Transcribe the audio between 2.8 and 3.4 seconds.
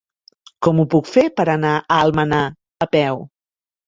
a peu?